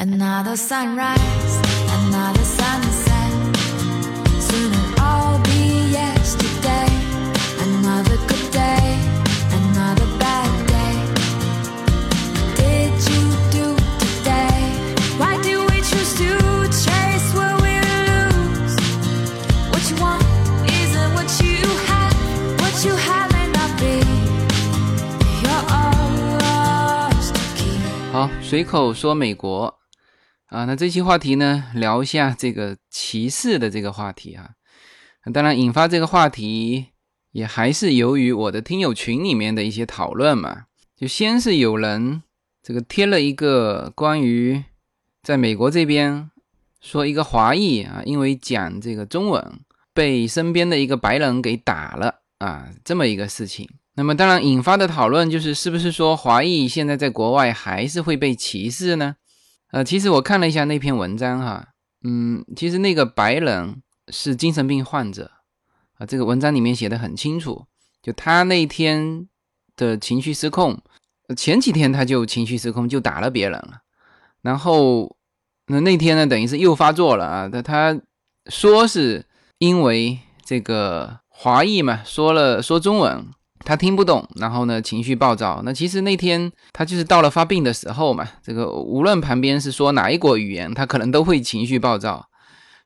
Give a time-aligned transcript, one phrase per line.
[0.00, 1.54] Another sunrise,
[1.98, 3.32] another sunset.
[4.40, 6.88] Soon it'll all be yesterday.
[7.60, 8.98] Another good day,
[9.60, 10.96] another bad day.
[12.56, 13.66] Did you do
[13.98, 14.60] today?
[15.16, 16.30] Why do we choose to
[16.68, 18.76] chase what we lose?
[19.72, 20.22] What you want
[20.68, 21.56] isn't what you
[21.88, 22.14] have.
[22.60, 23.96] What you have may not be.
[25.42, 27.80] You're ours to keep.
[28.12, 29.72] 好，随口说美国
[30.51, 34.49] 啊，那这期话题呢，聊一下这个歧视的这个话题啊。
[35.33, 36.87] 当然，引发这个话题
[37.31, 40.63] 也还是由于我的听友群里面的一些讨论嘛。
[40.97, 42.21] 就先是有人
[42.61, 44.61] 这个贴了一个关于
[45.23, 46.29] 在美国这边
[46.81, 49.61] 说一个华裔啊，因为讲这个中文
[49.93, 53.69] 被身边的一个白人给打了啊，这么一个事情。
[53.95, 59.15] 那么当然引发的讨论就是，是不是说华裔现在在国外还是会被歧视呢？
[59.71, 61.69] 呃，其实我看了一下那篇文章哈，
[62.03, 65.31] 嗯，其实那个白人是精神病患者
[65.97, 67.65] 啊，这个文章里面写的很清楚，
[68.01, 69.27] 就他那天
[69.75, 70.81] 的情绪失控，
[71.37, 73.79] 前几天他就情绪失控，就打了别人了，
[74.41, 75.15] 然后
[75.67, 78.01] 那那天呢，等于是又发作了啊，他他
[78.47, 79.25] 说是
[79.59, 83.25] 因为这个华裔嘛，说了说中文。
[83.63, 85.61] 他听不懂，然后呢，情绪暴躁。
[85.63, 88.27] 那其实那天他就是到了发病的时候嘛。
[88.43, 92.25] 这个无论旁边是说哪一国语言，他可能都会情绪暴躁。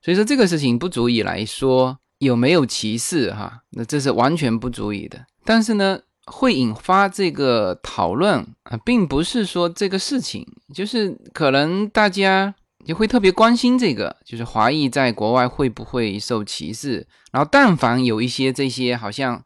[0.01, 5.25] 所以说这个事情不足以来说有没有歧视哈，那这是完全不足以的。
[5.43, 12.53] 但是呢，会引发这个讨论啊，并不是说这个事情，就是可能大家
[12.85, 17.07] 也会特别关心这个，就是华裔在国外会不会受歧视。
[17.31, 19.41] 然后但凡有一些这些好像。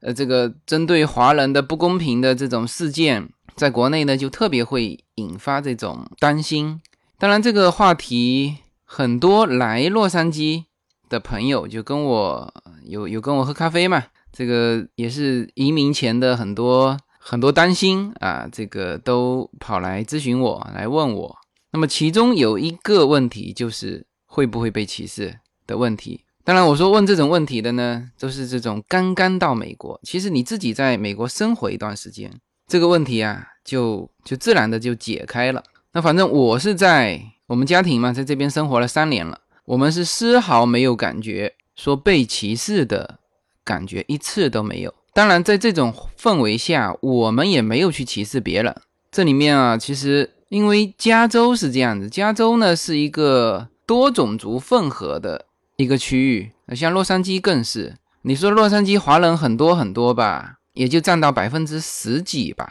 [0.00, 6.80] 呃，这个针对华人的不公平的这种事件，在国内呢，就特别会引发这种担心。
[7.18, 10.64] 当然，这个话题很多来洛杉矶
[11.08, 21.36] 的朋友就跟我有有跟我喝咖啡嘛，这个也是移民前的很多很多担心啊，这个都跑来咨询我，来问我。
[21.72, 26.24] 那么其中有一个问题就是会不会被歧视的问题。
[26.50, 30.00] 当然，我说问这种问题的呢，都是这种刚刚到美国。
[30.02, 32.28] 其实你自己在美国生活一段时间，
[32.66, 35.62] 这个问题啊，就就自然的就解开了。
[35.92, 43.20] 那反正我是在我们家庭嘛，在这边生活了三年了，我们是丝毫没有感觉说被歧视的
[43.64, 44.92] 感觉，一次都没有。
[45.14, 48.74] 当然，在这种氛围下，我们也没有去歧视别人。
[49.12, 55.46] 这里面啊，其实因为加州是这样子，加州呢是一个多种族混合的。
[55.80, 57.96] 一个区域，像洛杉矶更是。
[58.20, 62.70] 你说洛杉矶华人很多很多吧，也就占到百分之十几吧。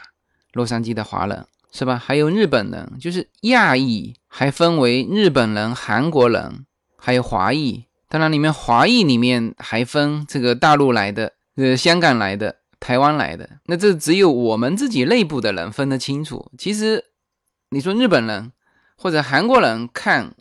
[0.54, 1.98] 洛杉矶的华人是吧？
[1.98, 6.66] 还有日本人，就是亚裔，还分为日本人、韩国人，
[6.98, 7.86] 还有华裔。
[8.08, 13.50] 当然，里面华裔里面还分这个大陆来的、呃香港来的、台湾来的。
[13.66, 16.52] 那这只有我们自己内部的人分得清楚。
[16.60, 17.06] 其实，
[17.72, 18.52] 你说日本人
[18.96, 20.36] 或者韩国人看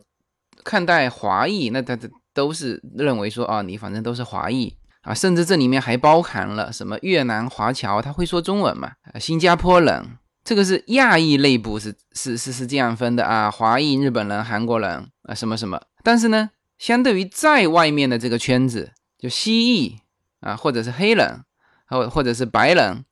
[0.62, 2.11] 看待华裔，那他的。
[2.38, 4.72] 都是认为说啊，你反正都是华裔
[5.03, 8.93] 啊，甚至这里面还包含了什么越南华侨，他会说中文嘛？
[9.19, 15.82] 新加坡人，这个是亚裔内部是是是是这样分的啊，华裔、日本人、韩国人啊，什么什么。
[16.04, 19.97] 但是呢，相对于在外面的这个圈子，就西裔
[20.38, 21.43] 啊，或者是黑人，
[21.88, 23.05] 或或者是白人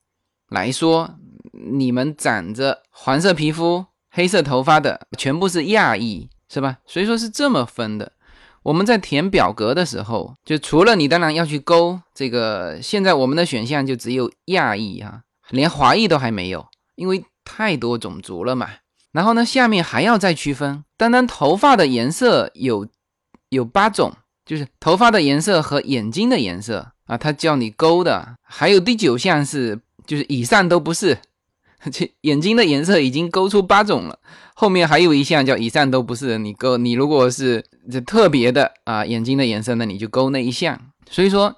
[0.50, 1.16] 来说，
[1.52, 6.78] 你们长着黄色皮肤、黑色头发的，全部是亚裔，是吧？
[6.86, 8.12] 所以说是这么分的。
[8.66, 16.66] 我们在填表格的时候，就除了你当然要去勾这个，现在我们的选项就只有亚裔哈，连华裔都还没有，
[16.96, 18.68] 因为太多种族了嘛。
[19.12, 22.88] 然后呢，下面还要再区分，单单头发的颜色有
[23.50, 24.12] 有八种，
[24.44, 28.34] 就是头发的颜色和眼睛的颜色啊，他叫你勾的。
[28.42, 31.18] 还有第九项是，就是以上都不是。
[31.90, 34.18] 这眼睛的颜色已经勾出八种了，
[34.54, 36.38] 后面还有一项叫以上都不是。
[36.38, 40.80] 你勾你如果是这特别的啊眼睛的颜色，那你就勾那一项。
[41.10, 41.54] 所以说，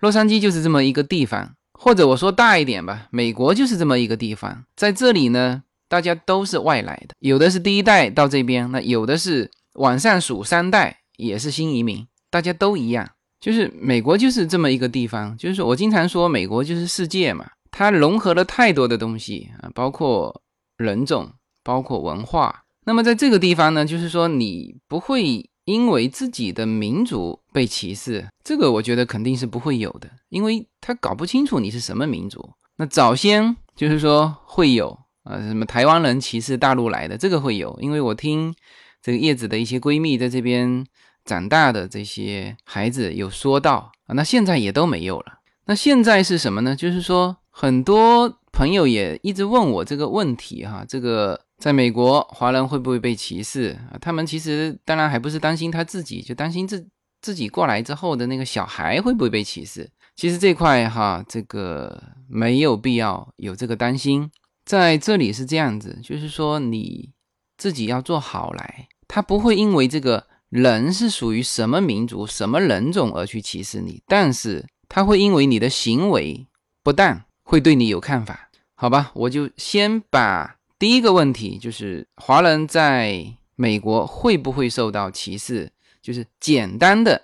[0.00, 4.64] 洛杉矶就是这么一个地方，或者我说大一点吧，美国就是这么一个地方。
[4.76, 13.08] 在这里呢，大家都是外来的，有的是第一代到这边，那有的是往上数三代也是新移民，大家都一样。
[13.40, 17.46] 就是美国就是这么一个地方，就是我经常说美国就是世界嘛。
[17.70, 20.42] 它融合了太多的东西啊，包括
[20.76, 21.32] 人种，
[21.62, 22.64] 包括文化。
[22.84, 32.50] 那么在这个地方呢，就是说你不会因为自己的民族被歧视，这个我觉得肯定是不会有的，因为他搞不清楚你是什么民族。
[32.76, 38.54] 那早先就是说会有啊，什么台湾人歧视大陆来的，这个会有，因为我听
[39.02, 40.84] 这个叶子的一些闺蜜在这边
[41.24, 45.40] 长大的这些孩子有说到啊，那现在也都没有了。
[45.66, 46.74] 那现在是什么呢？
[46.74, 54.00] 就是说很多朋友也一直问我这个问题哈，这个在美国华人会不会被歧视啊？
[54.00, 56.88] 他们其实当然还不是担心他自己，就担心自
[57.20, 59.86] 自己过来之后的那个小孩会不会被歧视。
[60.16, 64.30] 其实这块哈，这个没有必要有这个担心。
[64.64, 67.10] 在这里是这样子，就是说你
[67.58, 76.46] 自己要做好来，他不会因为这个人是属于什么民族、什么人种而去歧视你，但是他会因为你的行为
[76.82, 78.48] 不当，会对你有看法。
[78.76, 83.26] 好吧，我就先把第一个问题，就是华人在
[83.56, 87.22] 美国会不会受到歧视，就是简单的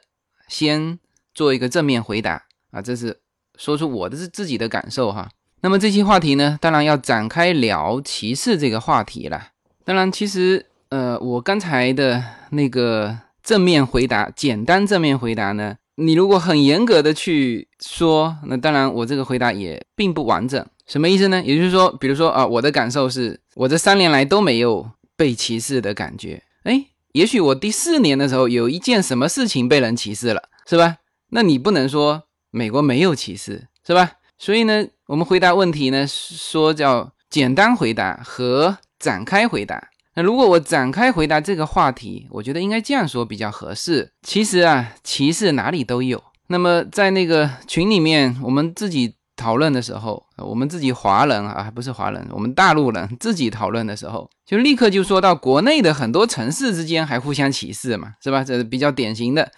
[0.48, 0.98] 先
[1.32, 2.42] 做一个正面回答。
[2.72, 3.20] 啊，这是
[3.56, 5.30] 说出我的是自己的感受哈。
[5.60, 9.50] 那么这期话题呢，当然要展开聊歧视这个话题了。
[9.84, 12.20] 当然，其实呃，我刚才的
[12.50, 20.64] 那个正面回答，简单正面回答呢，你如果很严格的去说，那当然我这个回答也并不完整。
[20.86, 21.42] 什么意思呢？
[21.44, 26.42] 也就是说，比如说啊，我的感受是我这三年来都没有被歧视的感觉。
[26.62, 30.96] 哎，也许我第四年的时候有一件什么事情被人歧视了，是吧？
[31.30, 32.22] 那你不能说。
[32.52, 34.12] 美国没有歧视，是吧？
[34.38, 39.88] 所以呢，我们回答问题呢，说叫简单回答和展开回答。
[40.16, 44.10] 那如果我展开回答这个话题，我觉得应该这样说比较合适。
[44.22, 46.22] 其实啊，歧视哪里都有。
[46.48, 58.42] 那么在那个群里面，我们自己讨论的时候，我们自己华人啊，不是华人，我们大陆人自己讨论的时候，就立刻就说到国内的很多城市之间还互相歧视嘛，是吧？
[58.42, 59.52] 这是比较典型的。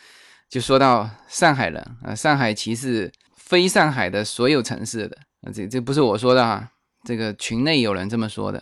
[0.50, 6.68] 就说到上海人啊，上海歧视非上海的所有城市的啊，这这不是我说的哈，
[7.04, 8.58] 这个群内有人这么说的，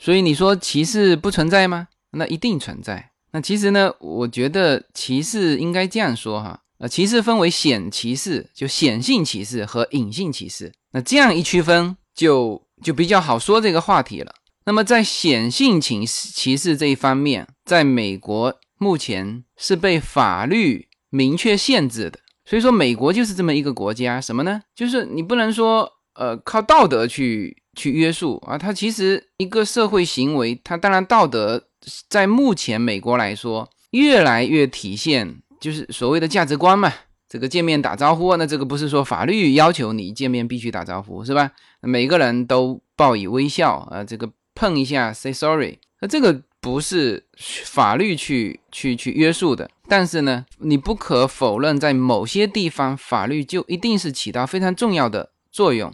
[0.00, 1.88] 所以你说歧视不存在吗？
[2.12, 3.10] 那一定存在。
[3.32, 10.72] 那其实呢，我觉得歧视应该这样说哈，呃，歧视分为显歧视，就显性歧视和隐性歧视。
[10.92, 14.32] 那这样一区分，就就比较好说这个话题了。
[14.64, 20.88] 那么在显性歧歧视这一方面，在美国目前是被法律。
[21.12, 24.62] 明确限制的，所以说美国就是这么一个国家，什么呢？
[24.76, 28.58] 就是你不能说，呃，靠道德去去约束啊。
[28.58, 31.62] 它其实一个社会行为，它当然道德
[32.08, 36.92] 在目前美国来说，越来越体现就是所谓的价值观嘛。
[37.28, 41.52] 这个见面打招呼，那这个不是说法律要求你见面必须打招呼是吧？
[41.80, 46.42] 每个人都报以微笑啊，这个碰一下 say sorry，那这个。
[46.62, 47.24] 不是
[47.64, 55.90] 法律去去去约束的，但是呢，你不可否认，在某些地方，法律就一定是起到非常重要的作用。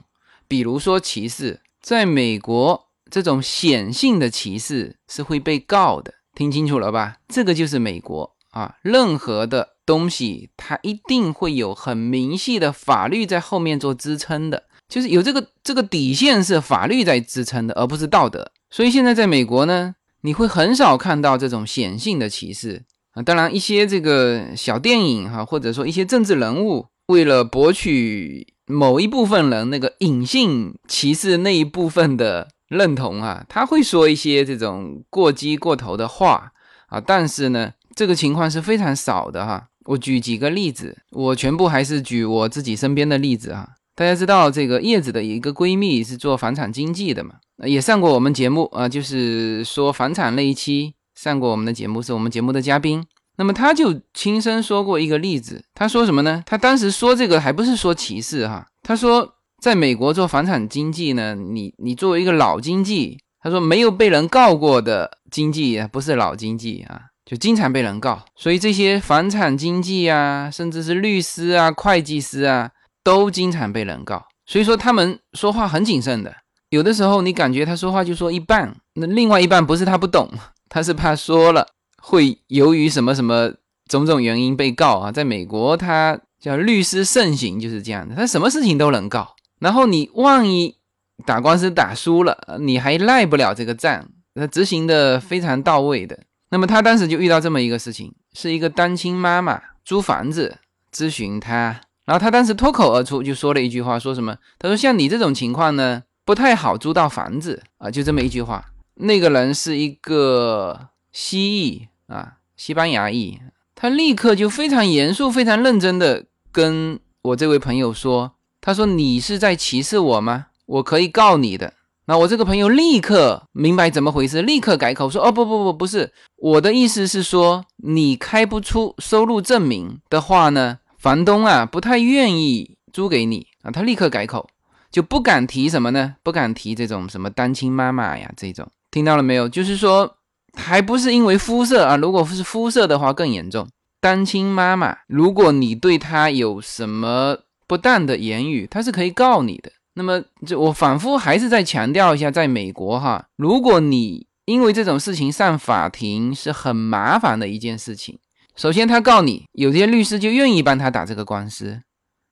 [0.48, 6.14] 比如说歧视，在美国，这种显性的歧视是会被告的。
[6.34, 7.18] 听清楚了吧？
[7.28, 18.50] 这个就是美国啊，任何的东西，它一定会有很明细的法律在后面做支撑的，就是有这个这个底线是法律在支撑的，而不是道德。
[18.68, 19.94] 所以现在在美国呢。
[20.22, 22.82] 你会很少看到这种显性的歧视
[23.12, 36.52] 啊，当然一些这个小电影哈，或者说一些政治人物，为了博取某一部分人那个隐性歧视那一部分的认同啊，他会说一些这种过激过头的话
[36.88, 39.68] 啊，但是呢，这个情况是非常少的哈。
[39.84, 43.68] 我举几个例子，我全部还是举我自己身边的例子啊。
[43.94, 47.36] 大家知道这个叶子的一个闺蜜是做房产经纪的嘛？
[47.64, 53.04] 也上过我们节目啊，就是说房产那一期上过我们的节目，是我们节目的嘉宾。
[53.36, 56.42] 那么他就亲身说过一个例子，他说什么呢？
[56.46, 72.70] 他当时说这个还不是说歧视哈，他说在美国做房产经纪呢，你你作为一个老经纪，他说没有被人告过的经纪不是老经纪啊，就经常被人告，所以这些房产经纪啊，甚至是律师啊、会计师啊。
[73.06, 76.34] 都经常被人告，所以说他们说话很谨慎的。
[76.70, 80.28] 有的时候你感觉他说话就说一半，那另外一半不是他不懂，
[80.68, 81.68] 他是怕说了
[82.08, 83.52] 会由于什么什么
[83.88, 85.10] 种种原因被告啊。
[85.10, 89.34] 在美国，他叫律师盛行，就是这样的，他什么事情都能告。
[89.58, 90.76] 然后你万一
[91.24, 96.16] 打官司打输了，你还赖不了这个账，他执行的非常到位的。
[96.50, 100.58] 那么他当时就遇到这么一个事情，是一个单亲妈妈租房子
[100.94, 101.80] 咨询他。
[102.04, 104.36] 然后他当时脱口而出就说了一句话，说什么？
[104.60, 108.64] 他说：“像你这种情况呢，不太好租到房子啊。”就这么一句话。
[108.94, 113.38] 那个人是一个蜥蜴啊，西班牙裔。
[113.74, 120.46] 他立刻就非常严肃、非常认真的跟我这位朋友说：“他说你是在歧视我吗？
[120.64, 121.74] 我可以告你的。”
[122.08, 134.48] 那我这个朋友立刻明白怎么回事，立刻改口说：“哦，不不不，不是，我的意思是说，你开不出收入证明的话呢，房东啊不太愿意租给你啊。”他立刻改口，
[134.90, 136.14] 就不敢提什么呢？
[136.22, 139.48] 不敢提这种什么单亲妈妈呀这种，听到了没有？
[139.48, 140.16] 就是说，
[140.56, 143.68] 还不是因为肤色啊，如果是肤色的话更严重。
[144.00, 149.70] 单亲妈妈，如果你对她有什么不当的言语，她是可以告你的。
[149.94, 158.18] 那么，就我反复还是再强调一下，在美国哈，如果你因为这种事情上法庭是很麻烦的一件事情。
[158.54, 161.80] 首先，他告你，有些律师就愿意帮他打这个官司，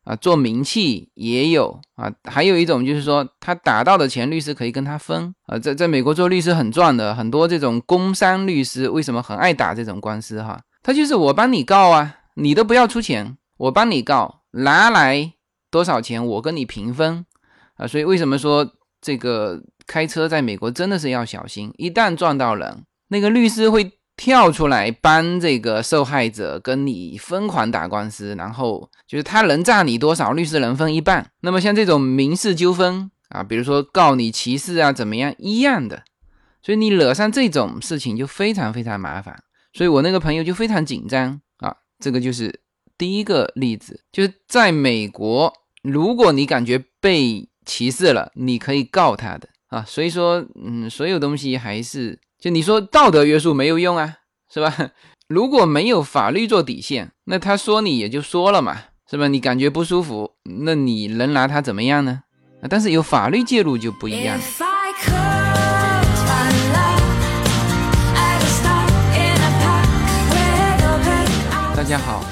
[0.05, 2.13] 啊，做名气也有啊。
[2.25, 5.59] 还有一种就是说，他打到的钱，律师可以跟他分啊。
[5.59, 10.61] 在在美国做律师很赚的，很多这种工商律师为什么很爱打这种官司哈？
[10.83, 15.33] 他就是我帮你告啊，你都不要出钱，我帮你告，拿来
[15.71, 17.25] 多少钱，我跟你平分。
[17.77, 18.71] 啊，所以为什么说
[19.01, 21.73] 这个开车在美国真的是要小心？
[21.77, 31.31] 一旦撞到人，那个律师会跳出来帮这个受害者跟你疯狂打官司，然后就是他能诈你多少，律师能分一半。
[31.41, 36.05] 那么像这种民事纠纷啊，比如说告你歧视啊，怎么样一样的，
[36.63, 39.43] 所以你惹上这种事情就非常非常麻烦。
[39.73, 42.61] 所以我那个朋友就非常紧张啊，这个就是
[42.97, 45.53] 第一个例子，就是在美国，
[45.83, 54.17] 如果你感觉被歧视了，你可以告他的啊，所以说，嗯，所有东西还是就你说道德约束没有用啊，
[54.53, 54.91] 是吧？
[55.29, 58.77] 如果没有法律做底线，那他说你也就说了嘛，
[59.11, 59.29] 是吧？
[59.29, 60.33] 你感觉不舒服，
[60.63, 62.21] 那你能拿他怎么样呢？
[62.69, 64.39] 但是有法律介入就不一样。
[71.75, 72.23] 大家好，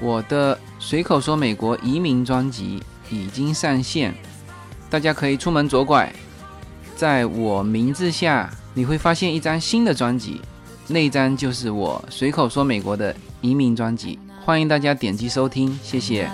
[0.00, 4.12] 我的随口说美国移民专辑已经上线。
[4.90, 6.12] 大家可以出门左拐，
[6.96, 8.50] 在我名字下
[8.80, 10.40] 你会发现一张新的专辑，
[10.88, 16.26] 那一张就是我随口说美国的移民专辑，欢迎大家点击收听，谢谢。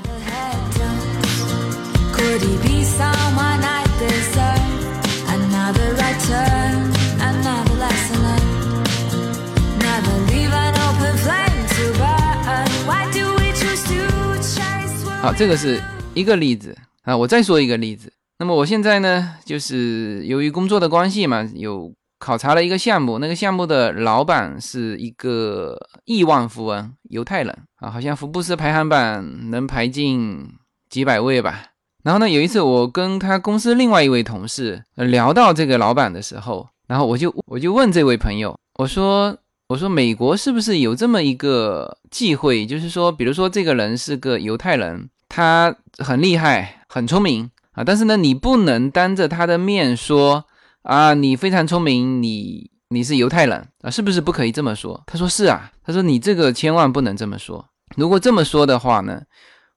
[15.21, 15.83] 好，这个是
[16.15, 18.13] 一个例子啊，我再说一个例子。
[18.39, 30.49] 那么我现在呢，就是由于工作的关系嘛，有考察了一个项目，那个项目的老板是一个亿万富翁，犹太人啊，好像福布斯排行榜能排进
[30.89, 31.63] 几百位吧。
[32.03, 39.37] 然后呢，有一次我跟他公司另外一位同事聊到这个老板的时候，然后我就我就问这位朋友，我说
[39.69, 47.51] 我说美国是不是有这么一个忌讳，就是说，比如说这个人是个犹太人，他很厉害，很聪明。
[47.73, 50.47] 啊，但是呢，你不能当着他的面说
[50.87, 55.03] 啊，你非常聪明，你你是犹太人啊，是不是不可以这么说？
[55.05, 59.23] 他说是啊，他说你这个千万不能这么说，如果这么说的话呢，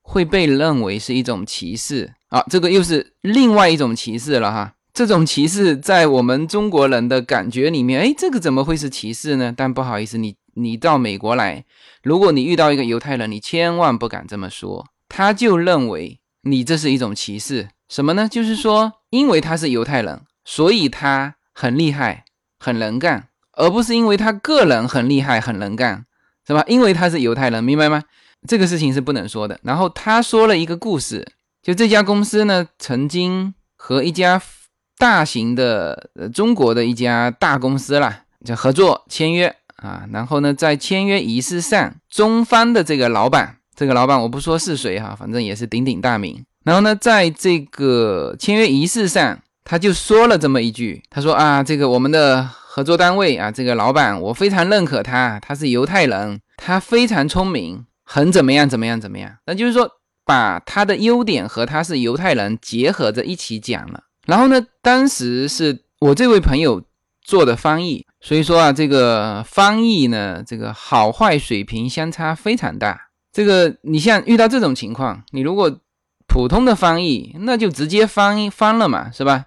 [0.02, 4.74] 会被认为是一种歧视啊，这个又是另外一种歧视了哈。
[4.92, 9.52] 这种歧视在我们中国人的感觉里面，哎，这个怎么会是歧视呢？
[9.56, 11.64] 但不好意思，你你到美国来，
[12.04, 17.68] 如果你遇到一个犹太人，你千万不敢这么说，他就认为你这是一种歧视。
[17.88, 18.28] 什么呢？
[18.28, 22.24] 就是说，因为他是犹太人，所以他很厉害、
[22.58, 26.04] 很能干，而不是因为他个人很厉害、很能干，
[26.44, 26.64] 是吧？
[26.66, 28.02] 因为他是犹太人，明白吗？
[28.48, 29.60] 这个事情是不能说的。
[29.62, 31.24] 然后他说了一个故事，
[31.62, 34.42] 就这家公司呢，曾经和一家
[34.98, 40.04] 大型的呃中国的一家大公司啦，就合作签约啊。
[40.12, 46.44] 然后呢，在签约仪式上，中方的这个老板，这个老板我不说是谁哈，反正也是鼎鼎大名。
[46.64, 59.36] 然后呢，在这个签约仪式上，他就说了这么一句：“他说啊，这个我们的合作单位啊，这个老板我非常认可他，他是犹太人，他非常聪明，很怎么样怎么样怎么样。
[59.46, 59.88] 那就是说，
[60.24, 64.04] 把他的优点和他是犹太人结合着一起讲了。
[64.26, 66.82] 然后呢，当时是我这位朋友
[67.22, 73.08] 做的翻译，所以说啊，这个翻译呢，这个好坏水平相差非常大。
[73.32, 75.80] 这个你像遇到这种情况，你如果
[76.26, 79.46] 普通的翻译，那就直接翻翻了嘛，是吧？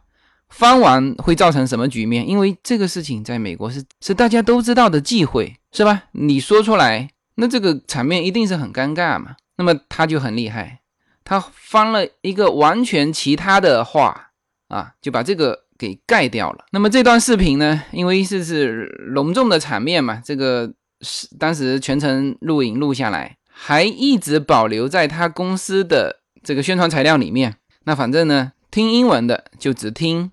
[0.54, 2.28] 翻完会造成什么局面？
[2.28, 6.04] 因为这个事情在美国是是大家都知道的忌讳，是吧？
[6.12, 9.36] 你说出来，那这个场面一定是很尴尬嘛。
[9.58, 10.82] 那么他就很厉害，
[11.24, 14.32] 他翻了一个完全其他的话
[14.68, 16.66] 啊，就把这个给盖掉了。
[16.72, 26.22] 那么这段视频呢，因为是是隆重的场面嘛，这个是当时全程录影录下来，还一直保留在他公司的。
[26.46, 27.56] 这个宣传材料里面，
[27.86, 30.30] 那反正呢，听英文的就只听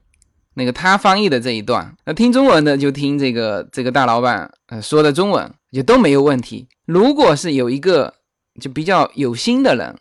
[0.60, 6.68] 那个他翻译的这一段，那听中文的就听这个这个大老板呃说的中文，也都没有问题。
[6.84, 8.12] 如果是有一个
[8.60, 9.96] 就比较有心的人，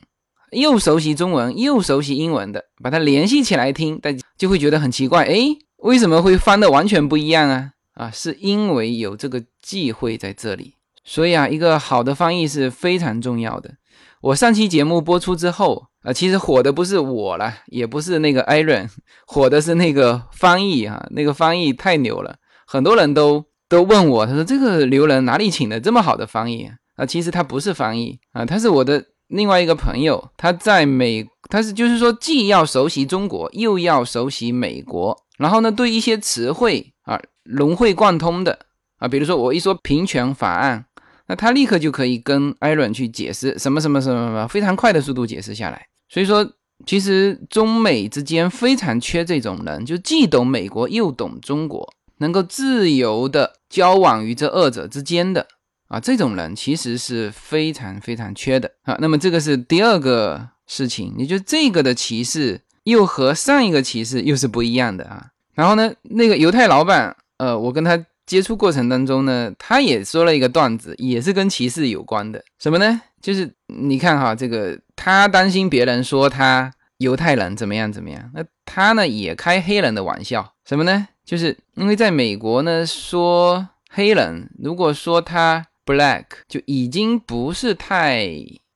[0.51, 7.71] 又熟悉中文又熟悉英文的，把它联系起来听，大家就会觉得很奇怪，诶，为什么会翻的完全不一样啊？
[7.93, 10.73] 啊，是因为有这个忌讳在这里。
[11.05, 13.75] 所以啊，一个好的翻译是非常重要的。
[14.21, 18.89] 我上期节目播出之后啊，其实火的不是我了，也不是那个艾伦，
[19.25, 22.35] 火的是那个翻译啊，那个翻译太牛了，
[22.67, 27.05] 很多人都都问我，他说这个牛人哪里请的这么好的翻译啊？
[27.05, 38.59] 其实他不是翻译啊，他是我的另外一个朋友，他在美，他是就是说既要熟悉中国，又要熟悉美国，然后呢，对一些词汇啊融会贯通的
[38.97, 40.85] 啊，比如说我一说平权法案。
[41.29, 45.86] 那他立刻就可以跟艾伦去解释什么什么什么什么，非常快的速度解释下来。
[46.09, 46.53] 所以说，
[46.88, 55.45] 其实中美之间非常缺这种人，就既懂美国又懂中国，能够自由的交往于这二者之间的
[55.89, 58.98] 啊，这种人其实是非常非常缺的啊。
[59.00, 65.27] 那么这个是第二个事情，也就这个的歧视又和上一个歧视又是不一样的啊。
[65.53, 68.03] 然后呢，那个犹太老板，呃，我跟他。
[68.29, 72.39] 接触过程当中呢，他也说了一个段子，也是跟歧视有关的。
[72.59, 73.01] 什么呢？
[73.19, 80.53] 就是你看哈，这个他担心别人说他犹太人怎么样怎么样，那他呢也开黑人的玩笑。
[80.63, 81.07] 什么呢？
[81.25, 88.27] 就是因为在美国呢，说黑人如果说他 black 就已经不是太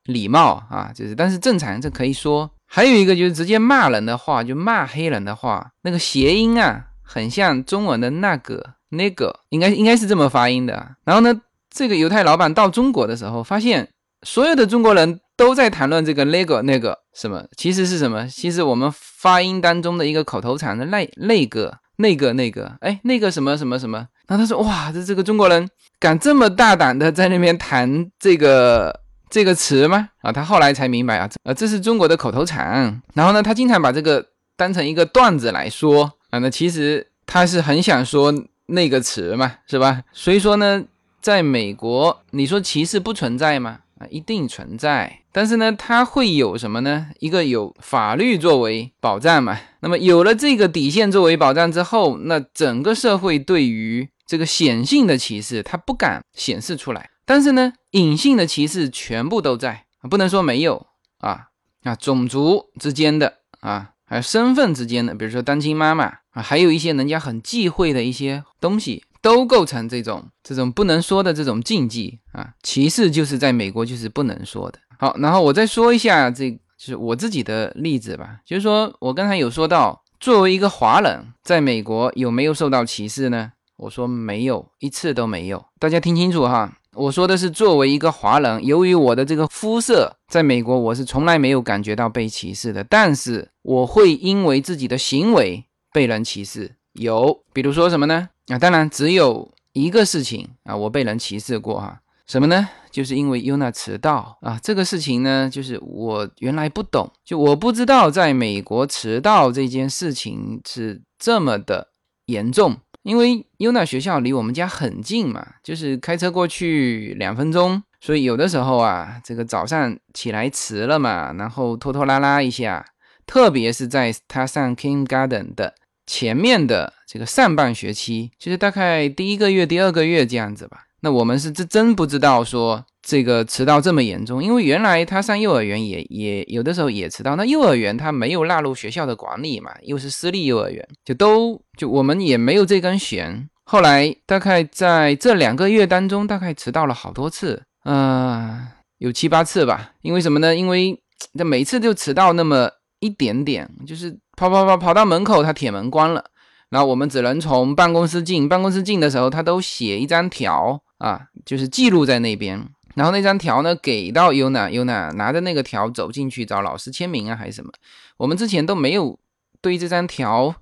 [0.06, 2.50] 礼貌啊，就是但是正常这可以说。
[2.66, 8.74] 还有一个就是直接骂人的话，就骂黑人的话，那个谐音啊，很像中文的那个。
[8.96, 10.88] 那个应该应该是这么发音的。
[11.04, 11.34] 然后呢，
[11.72, 13.90] 这个犹太老板到中国的时候，发现
[14.22, 18.28] 所有的中国人都在谈论这个那个那个什么，其实是什么？
[18.28, 23.98] 其实我们发音当中的一个口头禅的那那个那个那个，哎，那个什么什么什么。
[24.28, 25.68] 然后他说：“哇，这这个中国人
[26.00, 28.96] 敢这么大胆的在那边谈这个
[29.32, 33.02] 这个词吗？”啊，他后来才明白啊，呃，这是中国的口头禅。
[33.16, 34.24] 然后呢，他经常把这个
[34.56, 38.34] 当成一个段子来说啊，那其实他是很想说。
[38.68, 40.04] 那个词嘛，是吧？
[40.14, 40.86] 所以说呢，
[41.22, 43.82] 在美国，你说歧视不存在吗？
[44.00, 45.20] 啊，一定存在。
[45.34, 47.08] 但是呢，它会有什么呢？
[47.20, 49.60] 一个有法律作为保障嘛。
[49.82, 57.10] 那么有了这个底线作为保障之后，那整个社会对于这个显性的歧视，它不敢显示出来。
[57.26, 60.88] 但是呢，隐性的歧视全部都在，不能说没有
[61.20, 61.48] 啊
[61.84, 63.90] 啊，种族之间的啊。
[64.14, 72.54] 还有身份之间的，比如说单亲妈妈啊，还有一些人家很忌讳的一些东西，都构成这种这种不能说的这种禁忌啊。
[72.62, 74.78] 歧视就是在美国就是不能说的。
[75.00, 78.38] 好，然后我再说一下，这就是我自己的例子吧。
[78.46, 83.54] 就是说我刚才有说到，作为一个华人，在美国有没有受到歧视呢？
[83.78, 85.66] 我说没有，一次都没有。
[85.80, 86.72] 大家听清楚哈。
[86.96, 92.84] 我说的是，作为一个华人，由于我的这个肤色，在美国我是从来没有感觉到被歧视的。
[92.84, 98.30] 但是我会因为自己的行为被人歧视，有，比如说什么呢？
[98.48, 102.00] 啊，当然只有一个事情啊，我被人歧视过哈。
[102.28, 102.70] 什么呢？
[102.92, 104.60] 就是因为 Yuna 迟到啊。
[104.62, 111.88] 这个事情呢，就是我原来不懂，就我不知道在美国迟到这件事情是这么的
[112.28, 112.78] 严重。
[113.04, 122.86] 因为优娜学校离我们家很近嘛，就是开车过去两分钟，所以有的时候啊，这个早上起来迟了嘛，然后拖拖拉拉一下，
[123.26, 125.76] 特别是在他上 Kindergarten 的
[126.08, 130.86] 前面的这个上半学期，就是大概第一个月、第二个月这样子吧。
[131.02, 132.86] 那我们是真真不知道说。
[133.06, 137.36] 这个迟到这么严重，因为原来他上幼儿园也也有的时候也迟到。
[137.36, 143.50] 那幼儿园他没有纳入学校的管理嘛，又是私立幼儿园，就都就我们也没有这根弦。
[143.66, 148.68] 后来大概在这两个月当中，大概迟到了好多次，呃，
[149.00, 149.92] 有七八次吧。
[150.02, 150.56] 因为什么呢？
[150.56, 150.98] 因为
[151.38, 152.70] 这每次就迟到那么
[153.02, 156.24] 一点点，就是跑跑跑跑到门口，他铁门关了，
[156.70, 158.48] 然后我们只能从办公室进。
[158.48, 162.66] 办公室进的时候，他都写一张条啊，就是记录在那边。
[162.96, 167.72] 然后那张条呢，给到 Yuna，Yuna 拿着那个条走进去找老师签名啊，还是什么？
[168.18, 169.20] 我们之前都没有
[169.62, 170.56] 对这张条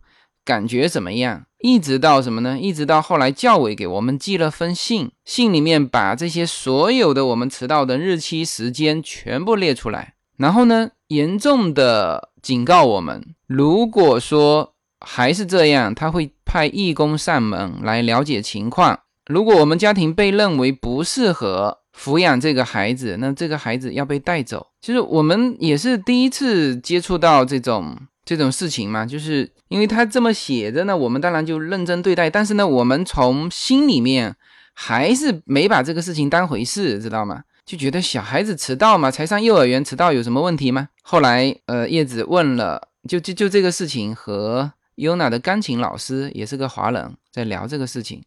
[0.46, 2.58] 感觉怎么样，一直到什么呢？
[2.60, 19.02] 一直到后来教委给我们寄了封信，信里面把这些所有的我们迟到的日期、时间全部列出来，然后呢，严重的警告我们，如果说还是这样，他会派义工上门来了解情况。
[19.28, 24.66] 如果我们家庭被认为不适合，抚养这个孩子，那这个孩子要被带走。
[24.82, 32.30] 其实我们也是第一次接触到这种这种事情嘛，就是因为他这么写着呢，我们当然就认真对待。
[32.30, 34.36] 但是呢，我们从心里面
[34.74, 37.44] 还是没把这个事情当回事，知道吗？
[37.64, 40.90] 就觉得小孩子迟到嘛，才上幼儿园迟到有什么问题吗？
[41.04, 48.24] 后来，呃，叶子问了，就就就这个事情和 Yuna 的钢琴老师也是个华人，在聊这个事情。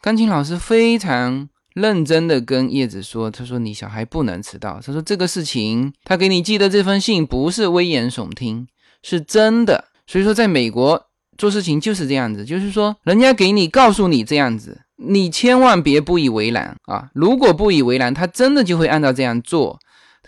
[0.00, 4.80] 钢琴老师非常认真的跟叶子说：“他说你小孩不能迟到。
[4.84, 8.66] 他说这个事情，他给你寄的这封信不是危言耸听。”
[9.00, 17.08] 是真的，所以说在美国做事情就是这样子，就是说人家给你告诉你这样子，你千万别不以为然啊！
[17.14, 19.78] 如果不以为然，他真的就会按照这样做。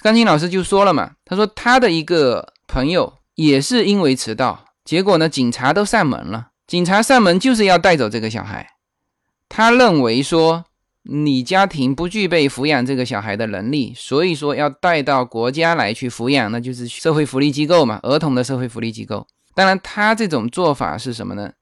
[0.02, 8.68] 钢琴老师就说了嘛，他说他的一个朋友也是因为迟到，结果呢警察都上门了，警察上门就是要带走这个小孩。
[9.48, 10.64] 他认为说
[11.04, 19.26] 你家庭不具备抚养这个小孩的能力，所以说要带到国家来去抚养，那就是社会福利机构嘛，儿童的社会福利机构。
[19.54, 21.52] 当然，他这种做法是什么呢？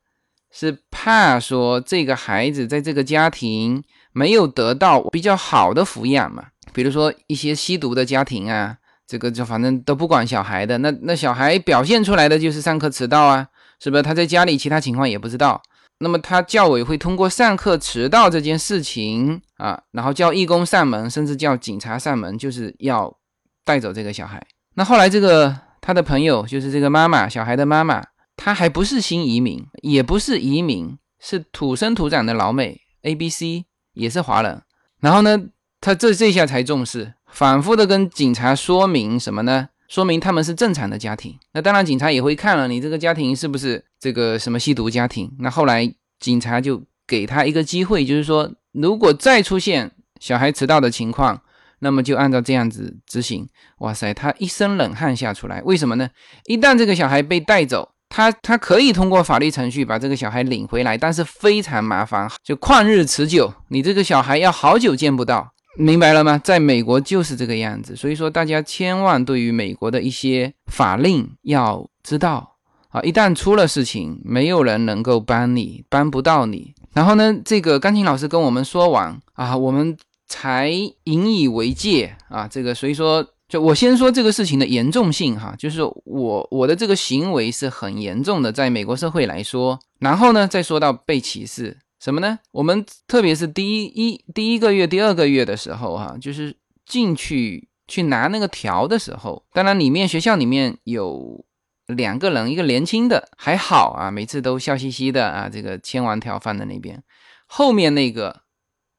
[0.51, 6.45] 是怕说这个孩子在这个家庭没有得到比较好的抚养嘛。
[6.73, 13.47] 比如说一些吸毒的家庭啊，这个就反正都不管小孩的，那那小孩表现出来的就是上课迟到啊，
[13.79, 14.03] 是不是？
[14.03, 15.63] 他在家里其他情况也不知道，
[16.01, 23.17] 那么他教委会通过上课迟到这件事情啊，然后叫义工上门，甚至叫警察上门，就是要
[23.65, 24.45] 带走这个小孩。
[24.75, 28.05] 那后来这个他的朋友，就是这个妈妈，小孩的妈妈，
[28.37, 34.63] 她还不是新移民，也不是移民，是土生土长的老美，A B C 也是华人。
[35.01, 35.39] 然后呢？
[35.81, 39.69] 他这这下才重视，反复的跟警察说明什么呢？
[39.87, 41.39] 说明他们是正常的家庭。
[41.53, 45.31] 那当然，警察也会看了你这个家庭是不是这个什么吸毒家庭。
[45.39, 51.41] 那后来警察就给他一个机会，就是说，如果再出现小孩迟到的情况，
[51.81, 53.49] 那么就按照这样子执行。
[53.79, 56.11] 哇塞，他一身冷汗吓出来，为什么呢？
[56.47, 65.53] 一旦这个小孩被带走，他他可以通过法律程序把这个小孩领回来，但是非常麻烦，就旷日持久，你这个小孩要好久见不到。
[65.77, 66.37] 明白了吗？
[66.43, 72.57] 在美国就是这个样子，所以说大家千万对于美国的一些法令要知道
[72.89, 76.75] 啊，一旦出了事情，没有人能够帮你，帮不到你。
[76.95, 79.97] 然后呢，这个钢琴老师跟我们说完啊，我们
[80.27, 80.71] 才
[81.05, 82.49] 引以为戒啊。
[82.49, 89.79] 这个所以说，就我先说这个事情的严重性哈，就是我我的这个行为是很严重的，在美国社会来说。
[90.01, 91.79] 然后呢，再说到被歧视。
[92.01, 92.39] 什么呢？
[92.53, 101.45] 我们特别是第一一第一个月、第二个月的时候，哈，就是进去去拿那个条的时候，当然里面学校里面有
[101.89, 107.03] 两个人，一个年轻的还好啊，每次都笑嘻嘻的啊，这个签完条放在那边。
[107.47, 108.43] 后面那个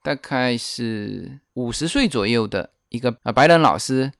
[0.03, 4.11] 大概是五十岁左右的一个啊白人老师，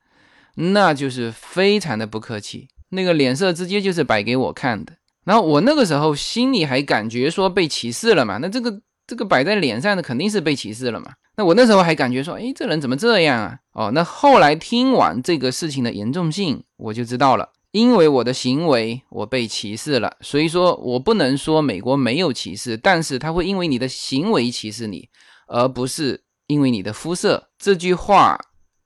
[0.55, 4.93] 那就是非常的不客气，那个脸色直接就是摆给我看的。
[5.25, 11.12] 然后我那个时候心里还感觉说被歧视了嘛，那这个这个摆在脸上的肯定是被歧视了嘛。
[11.36, 13.58] 那我那时候还感觉说，哎，这人怎么这样啊？
[13.73, 25.10] 哦，那后来听完这个事情的严重性，我就知道了，因为我的行为我被歧视了，所以说我不能说美国没有歧视，但是他会因为你的行为歧视你，
[25.47, 27.49] 而不是因为你的肤色。
[27.58, 28.39] 这句话。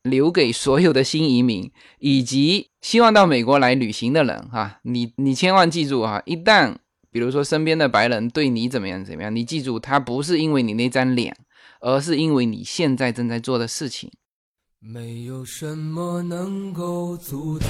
[0.04, 6.76] 留给所有的新移民以及希望到美国来旅行的人哈，你你千万记住哈，一旦
[7.10, 11.34] 比如说身边的白人对你怎么样怎么样，你记住他不是因为你那张脸，
[11.80, 14.12] 而是因为你现在正在做的事情。
[14.82, 17.69] 没有什么能够阻挡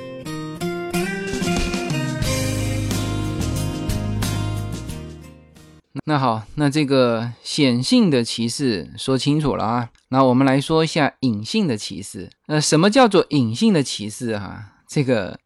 [6.05, 12.31] 那好，那这个显性的歧视说清楚了啊，那我们来说一下隐性的歧视。
[12.47, 14.73] 那什么叫做隐性的歧视哈？
[14.87, 15.37] 这个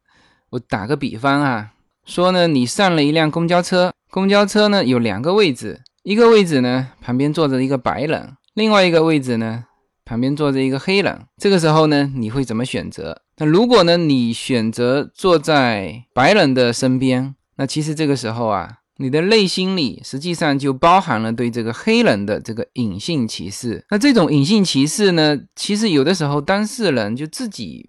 [0.51, 1.71] 我打个比方啊，
[2.05, 9.65] 说呢，你上了一辆公交车，公交车呢有两个位置，一个位置呢旁边坐着一个白人，另外一个位置呢
[10.05, 11.25] 旁边坐着一个黑人。
[11.37, 13.21] 这个时候呢，你会怎么选择？
[13.37, 18.77] 那如果呢，你选择坐在白人的身边，那其实这个时候啊。
[18.97, 23.85] 你的内心里实际上就包含了对这个黑人的这个隐性歧视。
[23.89, 27.85] 那这种隐性歧视呢，其实有的时候当事人就自己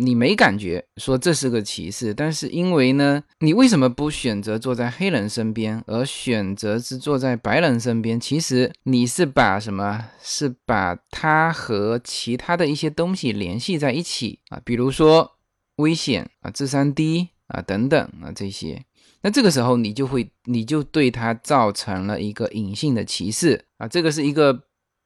[0.00, 8.18] 你没感觉说这是个歧视，但是因为呢，你为什么不选择坐在黑人身边，而选择是坐在白人身边？
[8.18, 10.06] 其实你是把什么？
[10.22, 15.32] 是把他和其他的一些东西联系在一起啊，比如说
[15.76, 18.84] 危险啊、智商低啊等等啊这些。
[19.24, 24.64] 那这个时候，你就会，你就对他造成了一个隐性的歧视啊，这个是一个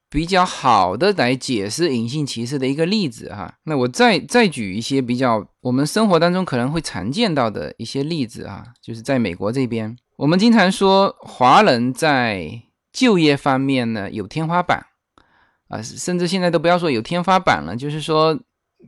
[0.09, 3.55] 比较好的来解释隐性歧视的一个例子哈。
[3.63, 14.85] 那我再再举一些比较我们生活当中可能会常见到的一些例子啊，就是在美国这边，我们经常说华人在就业方面呢有天花板
[15.69, 18.37] 啊，甚至现在都不要说有天花板了，就是说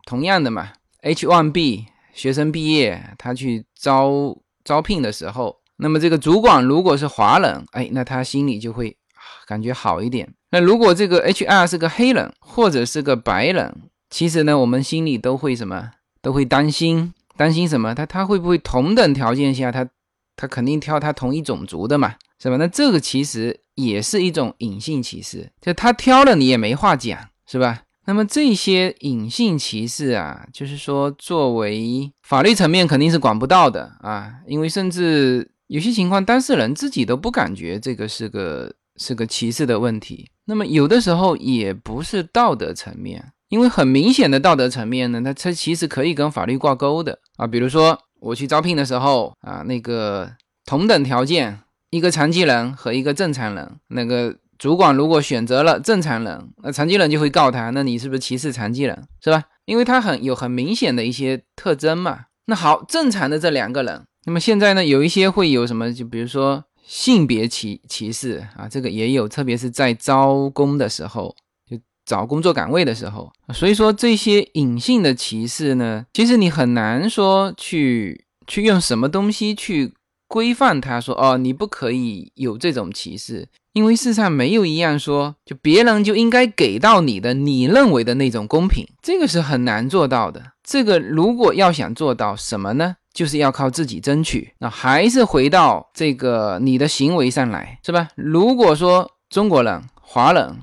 [0.05, 4.37] 同样的嘛，H1B 学生毕业他去招。
[4.63, 8.97] 招聘的时候，那么这个主管如果是华人，哎，那他心里就会
[9.45, 10.33] 感觉好一点。
[10.51, 15.91] 那如果这个 HR 是个黑人或者是个白人，其实呢，我们心里都会什么？
[16.21, 17.95] 都会担心，担心什么？
[17.95, 19.87] 他他会不会同等条件下，他
[20.35, 22.57] 他肯定挑他同一种族的嘛，是吧？
[22.57, 27.83] 那这个其实也是一种隐性歧视，就他挑了你也没话讲，是吧？
[28.11, 40.29] 那么这些隐性歧视啊，就是说，作为法律层面肯定是管不到的啊，因为甚至有些情况当事人自己都不感觉这个是个是个歧视的问题。
[40.43, 47.47] 那么有的时候也不是道德层面，因为很明显的道德层面呢，它它其实可以跟法律挂钩的啊。
[47.47, 50.29] 比如说我去招聘的时候啊，那个
[50.65, 54.35] 同等条件，一个残疾人和一个正常人，那个。
[54.61, 59.45] 主管如果选择了正常人，那残疾人就会告他，那你是不是歧视残疾人，是吧？
[59.65, 62.25] 因为他很有很明显的一些特征嘛。
[62.45, 65.91] 那好，正常的这两个人，那么现在呢，有一些会有什么？
[65.91, 71.35] 就比如说性别歧歧视啊，这个也有，特别是在招工的时候，
[71.67, 73.33] 就找工作岗位的时候。
[73.51, 79.91] 所以说这些隐性的歧视呢，其实你很难说去去用什么东西去
[80.31, 83.49] 规范他，说哦，你不可以有这种歧视。
[83.73, 90.41] 因为世上没有一样说，就别人就应该给到你的，你认为的那种公平，这个是很难做到的。
[90.63, 92.95] 这个如果要想做到什么呢？
[93.13, 94.53] 就是要靠自己争取。
[94.59, 98.07] 那还是回到这个你的行为上来，是吧？
[98.15, 100.59] 如果说中国人、华人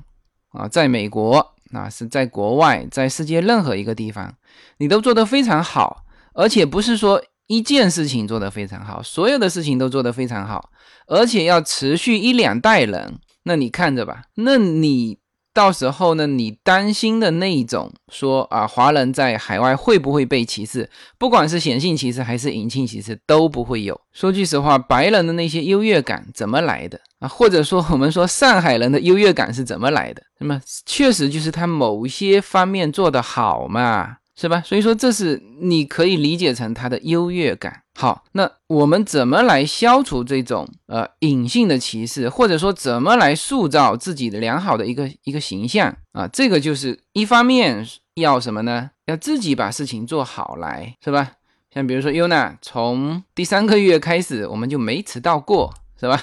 [0.51, 4.33] 啊，在美国，啊是在国外，在世界任何一个地方，
[4.79, 7.21] 你都做得非常好，而且不是说。
[7.49, 10.69] 一件事情做得非常好，所有的事情都做得非常好，
[11.07, 14.21] 而且要持续一两代人，那你看着吧。
[14.35, 15.17] 那你
[15.51, 16.27] 到时候呢？
[16.27, 20.87] 你担心的那种说啊，华人在海外会不会被歧视？
[21.17, 23.99] 不管是显性歧视还是隐性歧视，都不会有。
[24.13, 27.27] 说句实话，白人的那些优越感怎么来的啊？
[27.27, 30.21] 或者说我们说上海人的优越感是怎么来的？
[30.37, 34.18] 那么确实就是他某些方面做得好嘛。
[34.39, 34.61] 是吧？
[34.65, 37.83] 所以说这是你可以理解成他的优越感。
[37.95, 46.25] 好，那我们怎么来消除这种呃隐性的歧视，或者说怎么来塑造自己的良好的一个一个形象啊？
[46.31, 48.91] 这个就是一方面要什么呢？
[49.07, 51.33] 要自己把事情做好来，是吧？
[51.73, 56.17] 像比如说 Yuna，从第三个月开始我们就没迟到过，是吧？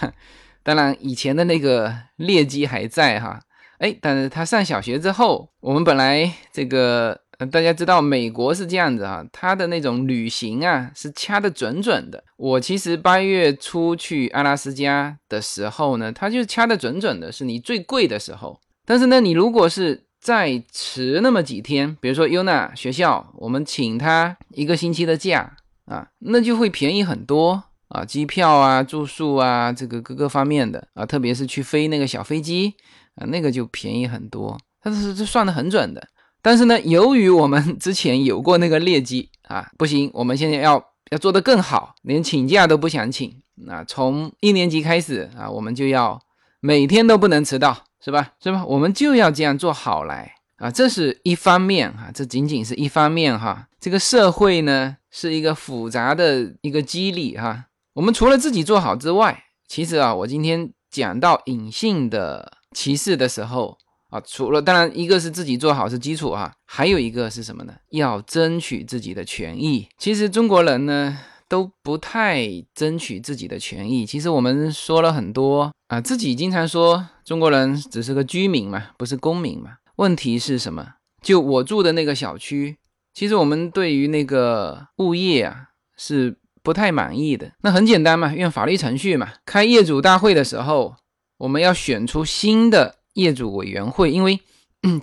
[0.62, 3.42] 当然以前的那个劣迹还在哈，
[3.76, 7.25] 哎，但是他上小学之后，我们本来这个。
[7.50, 12.22] 大家知道美国是这样子啊，他的那种旅行啊是掐的准准的。
[12.36, 18.58] 我其实八月初去阿拉斯加的时候呢，他就掐的准准的，是你最贵的时候。
[18.86, 32.74] 但是呢，你如果是再迟那么几天，比如说 Yuna 学校，我们请他一个星期的假啊，那就会便宜很多啊，机票啊、住宿啊，这个各个方面的啊，特别是去飞那个小飞机
[33.16, 34.58] 啊，那个就便宜很多。
[34.80, 36.08] 他是这算的很准的。
[36.46, 40.80] 但是呢，由于我们之前有过那个劣迹 啊，不行，我们现在要
[41.10, 43.42] 要做得更好，连请假都不想请。
[43.56, 46.20] 那从一年级开始啊，我们就要
[46.60, 48.34] 每天都不能迟到，是吧？
[48.40, 48.64] 是吧？
[48.64, 53.66] 我们就要这样做好来啊，这是一方面哈，这仅仅是一方面哈。
[53.80, 57.64] 这个社会呢是一个复杂的一个机理哈。
[57.94, 60.70] 我们除了自己做好之外，其实啊，我今天。
[60.88, 63.76] 讲到隐性的歧视的时候
[64.16, 67.74] 啊，除了当然一个是自己做好是基础啊，还有一个是什么呢？
[67.90, 69.86] 要争取自己的权益。
[69.98, 74.06] 其实中国人呢都不太争取自己的权益。
[74.06, 79.72] 其实我们说了很多啊，自己经常说中国人只是个居民嘛，不是公民嘛。
[79.96, 80.94] 问题是什么？
[81.22, 82.76] 就我住的那个小区，
[83.12, 86.36] 其实我们对于那个物业啊是。
[86.66, 89.34] 不太满意的那很简单嘛，用法律程序嘛。
[89.44, 90.96] 开业主大会的时候，
[91.38, 94.40] 我们要选出新的业主委员会，因为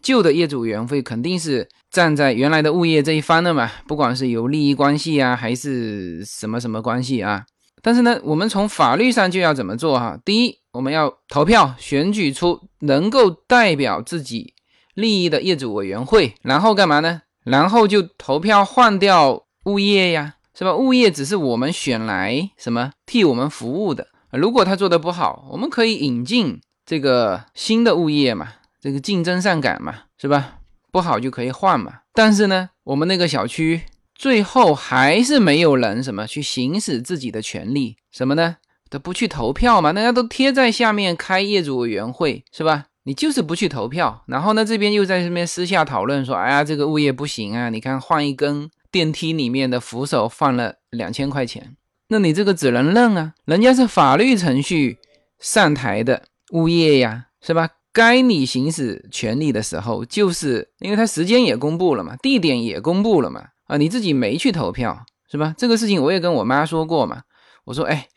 [0.02, 7.46] 旧的业主委员会肯定是站在原来的物业这一方的嘛，不管是有利益关系啊，还是什么什么关系啊。
[7.82, 10.18] 但是呢，我们从法律上就要怎么做哈？
[10.26, 14.54] 第一，我们要投票选举出能够代表自己
[14.96, 17.22] 利益的业主委员会，然后干嘛呢？
[17.44, 20.36] 然后就投票换掉物业呀。
[20.56, 20.76] 是吧？
[20.76, 24.06] 物业只是我们选来什么替我们服务的。
[24.32, 30.60] 如果他做的不好，我们可以引进这个新的物业嘛，这个竞争上岗嘛，是吧？
[30.92, 32.02] 不好就可以换嘛。
[32.14, 33.82] 但是呢，我们那个小区
[34.14, 38.58] 最后还是没有人什么去行使自己的权利，什么呢？
[38.90, 39.92] 他不去投票嘛？
[39.92, 42.86] 大家都贴在下面开业主委员会，是吧？
[43.04, 48.70] 你就是不去投票，然后呢，这边又在这边私下讨论说，哎呀，这个物业不行啊，你看换一根。
[48.92, 51.76] 电梯里面的扶手放了两千块钱，
[52.10, 55.00] 那你这个只能认啊，人家是法律程序
[55.40, 57.70] 上台的物业呀，是吧？
[57.92, 65.54] 该你行使权利的时候，就是因为他时间也公布了嘛，地点也公布了嘛，啊，你自己没去投票，是吧？
[65.58, 67.22] 这个事情我也跟我妈说过嘛，
[67.66, 68.08] 我说，哎，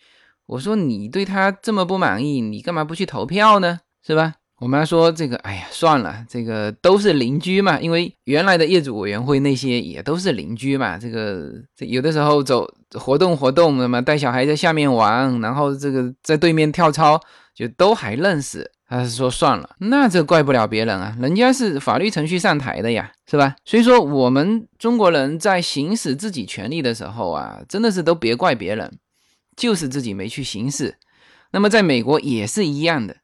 [0.47, 3.81] 我说你对他这么不满意，你干嘛不去投票呢？
[4.05, 4.35] 是吧？
[4.59, 10.97] 我妈说：“这个，哎呀，算了，这个都是邻居嘛，因为原来的业主委员会那些也都是邻居嘛。
[10.97, 17.21] 这个，这有的时候走活动活动，那么带小孩在下面玩，然后这个在对面跳操，
[17.57, 18.71] 就都还认识。
[18.89, 23.57] 他是说算了，那这怪不了别人啊，人家是法律程序上台的呀，是吧？
[23.65, 28.97] 所以说，我们中国人在行使自己权利的时候啊，真的是都别怪别人，
[29.57, 30.95] 就是自己没去行使。
[31.51, 33.17] 那么在美国也是一样的。”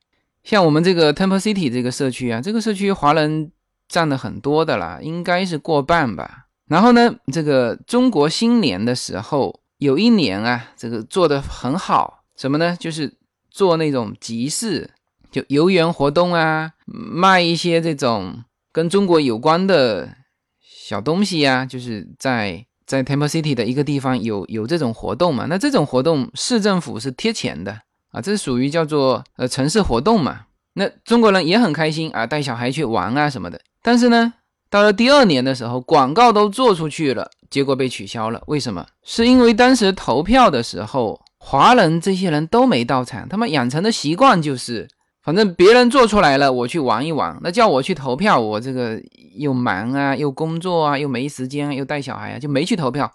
[0.42, 3.52] 像我们这个 Temple City 这个社区啊，这个社区华人
[3.88, 6.46] 占的很多的啦，应该是过半吧。
[6.66, 12.76] 然后呢，这个中国新年的时候，有一年啊，这个做的很好，什么呢？
[12.80, 13.14] 就是
[13.52, 14.90] 做那种集市，
[15.30, 20.16] 就游园活动啊，卖一些这种跟中国有关的
[20.60, 25.46] 小东西呀，就是在在 Temple City 的一个地方有有这种活动嘛。
[25.48, 27.80] 那这种活动市政府是贴钱的。
[28.12, 30.40] 啊，这属于叫做呃城市活动嘛？
[30.74, 33.58] 那中国人也很开心啊，带小孩去玩啊什么的。
[33.82, 34.34] 但是呢，
[34.68, 38.42] 到了第二年的时候，广告都做出去了，结果被取消了。
[38.48, 38.86] 为什么？
[39.02, 44.88] 是因为当时投票的时候，华人这些人都没到场，他们养成的习惯就是，
[45.22, 47.36] 反正别人做出来了，我去玩一玩。
[47.42, 48.98] 那叫我去投票，我这个
[49.36, 53.12] 又忙啊，又工作啊，又没时间，又带小孩啊，就没去投票。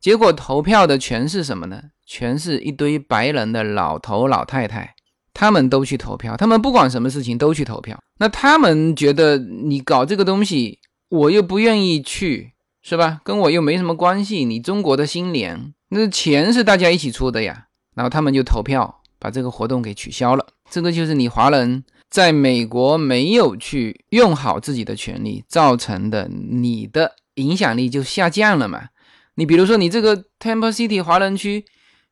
[0.00, 1.82] 结果投票的全是什么呢？
[2.06, 4.94] 全是一堆白人的老头老太太，
[5.34, 7.96] 他们都去投票，他们不管什么事情都去投票。
[8.18, 10.78] 那他们觉得你搞这个东西，
[11.10, 13.20] 我又不愿意去，是吧？
[13.22, 14.46] 跟我又没什么关系。
[14.46, 17.66] 你中国的新年，那钱是大家一起出的呀。
[17.94, 20.46] 然后他们就投票，把这个活动给取消了。
[20.70, 28.88] 这个就是你华人在美国没有去用好自己的权利造成的，你的影响力就下降了嘛。
[29.34, 31.64] 你比如说，你这个 Temple City 华人区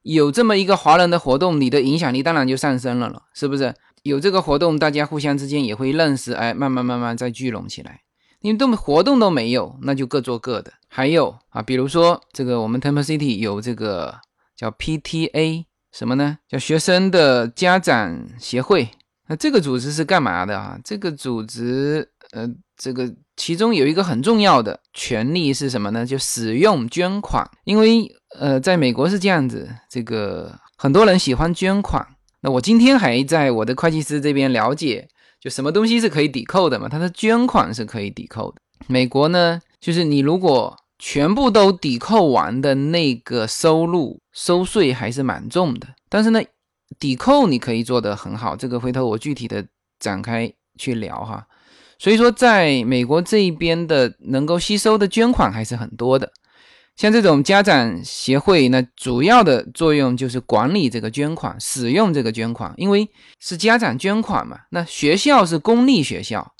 [0.02, 3.74] 有这么一个华人的活动，你的影响力当然就上升了了，是不是？
[4.02, 8.00] 有这个活动，大家互相之间也会认识，哎，慢慢慢慢再聚拢起来。
[8.40, 10.72] 你都活动都没有，那就各做各的。
[10.88, 14.18] 还有啊，比如说这个我们 Temple City 有这个
[14.56, 16.38] 叫 PTA 什么呢？
[16.48, 18.88] 叫学生的家长协会。
[19.28, 20.78] 那这个组织是干嘛的啊？
[20.82, 23.14] 这个组织，呃，这个。
[23.36, 26.04] 其中有一个很重要的权利是什么呢？
[26.04, 27.48] 就使用捐款。
[27.62, 28.04] 因为
[28.36, 32.04] 呃，在美国是这样子，这个很多人喜欢捐款。
[32.40, 35.06] 那我今天还在我的会计师这边了解，
[35.40, 36.88] 就什么东西是可以抵扣的嘛？
[36.88, 38.60] 他的捐款是可以抵扣的。
[38.88, 45.88] 美国呢，就是你如果全部都抵扣完的那个收入收税还是蛮重的。
[46.08, 46.40] 但是呢，
[46.98, 49.64] 抵扣你可以做得很好，这个回头我具体的
[50.00, 51.46] 展开去聊哈。
[51.98, 56.32] 所以说，在美国这一边的能够吸收的捐款还是很多的。
[56.96, 63.08] 像这种家长协会，那主要的作用就是管理这个捐款，使用这个捐款，因为
[63.38, 64.58] 是家长捐款嘛。
[64.70, 66.54] 那学校是公立学校，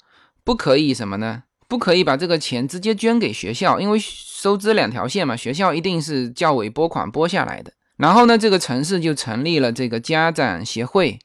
[0.45, 1.43] 不可以什么呢？
[1.69, 5.37] 不可以把这个钱直接捐给学校，因为收支两条线嘛。
[5.37, 7.71] 学校一定是教委拨款拨下来的。
[7.95, 11.19] 然后呢，这个城市就成立了这个家长协会。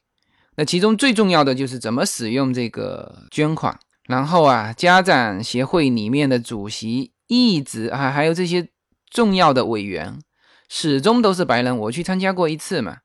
[0.55, 3.77] 那其中最重要的就是怎么使用这个捐款。
[4.07, 8.69] 然后啊，家长协会里面的主席一直啊，还有这些
[9.09, 10.19] 重要的委员，
[10.69, 11.75] 始终都是白人。
[11.75, 12.97] 我去参加过一次嘛，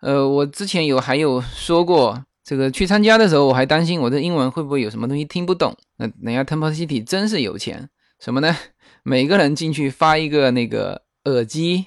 [0.00, 5.74] 呃，我之前有还有说过，这个去参加的时候，我还担心我的英文会不会有什么东西听不懂。
[5.96, 7.88] 那人家 Temple City 真是有钱，
[8.20, 8.54] 什么呢？
[9.02, 11.86] 每个人进去发一个那个耳机。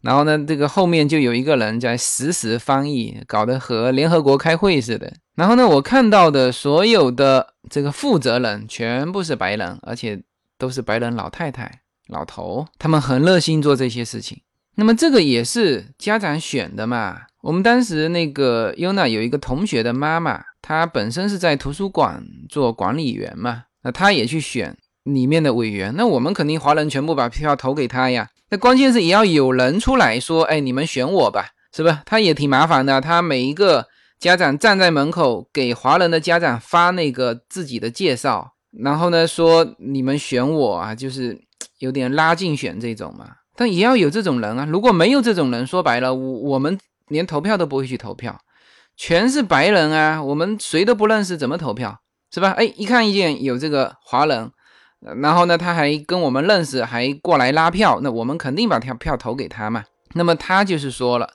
[0.00, 5.12] 然后呢，这个后面就有一个人在实时翻译，搞得和联合国开会似的。
[5.34, 10.22] 然后呢，我看到的所有的这个负责人全部是白人，而且
[10.56, 14.40] 都是白人老太太、老头，他们很热心做这些事情。
[14.76, 17.22] 那么这个也是家长选的嘛？
[17.42, 25.94] 我们当时那个 Yuna 有一个同学的妈妈，她本身是在图书馆做管理员嘛，那她也去选里面的委员。
[25.96, 28.28] 那我们肯定华人全部把票投给她呀。
[28.50, 32.02] 那关键是也要有人出来说，哎，你们选我吧，是吧？
[32.06, 33.86] 他也挺麻烦的，他每一个
[34.18, 41.38] 家长站在门口给华人的家长发那个自己的介绍，然后呢说你们选我啊，就是
[41.78, 43.26] 有点拉竞选这种嘛。
[43.54, 46.78] 但也要有这种人啊，如果没有这种人，说白了，我我们
[47.08, 48.38] 连投票都不会去投票，
[48.96, 52.00] 全是白人啊，我们谁都不认识，怎么投票，
[52.32, 52.50] 是吧？
[52.52, 54.50] 哎，一看一见有这个华人。
[55.22, 59.84] 然后呢，他还跟我们认识，还过来拉票，那我们肯定把票票投给他嘛。
[60.14, 61.30] 那么他就是说了，